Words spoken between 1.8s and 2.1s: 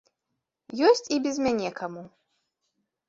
каму.